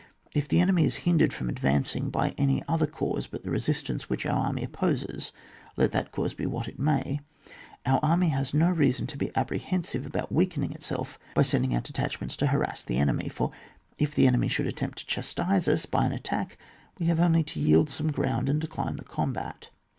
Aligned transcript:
If 0.33 0.47
the 0.47 0.59
enemy 0.59 0.85
is 0.85 0.95
hindered 1.05 1.31
from 1.31 1.47
ad 1.47 1.57
vancing 1.59 2.09
by 2.11 2.31
any 2.35 2.63
other 2.67 2.87
cause 2.87 3.27
but 3.27 3.43
the 3.43 3.51
resistance 3.51 4.09
which 4.09 4.25
our 4.25 4.45
army 4.47 4.63
opposes, 4.63 5.31
let 5.77 5.91
that 5.91 6.11
cause 6.11 6.33
be 6.33 6.47
what 6.47 6.67
it 6.67 6.79
may, 6.79 7.19
then 7.85 7.93
our 7.93 7.99
army 8.01 8.29
has 8.29 8.51
no 8.51 8.71
reason 8.71 9.05
to 9.05 9.15
be 9.15 9.29
apprehensive 9.35 10.03
about 10.07 10.31
weakening 10.31 10.71
itself 10.73 11.19
by 11.35 11.43
sending 11.43 11.75
out 11.75 11.83
detachments 11.83 12.35
to 12.37 12.47
harass 12.47 12.81
the 12.83 12.97
enemy; 12.97 13.29
for 13.29 13.51
if 13.99 14.15
the 14.15 14.25
enemy 14.25 14.47
should 14.47 14.65
attempt 14.65 14.97
to 14.97 15.05
chastise 15.05 15.67
us 15.67 15.85
by 15.85 16.03
an 16.07 16.13
attack, 16.13 16.57
we 16.97 17.05
have 17.05 17.19
only 17.19 17.43
to 17.43 17.59
yield 17.59 17.87
some 17.87 18.11
ground 18.11 18.49
and 18.49 18.59
decline 18.61 18.95
the 18.95 19.03
combat. 19.03 19.69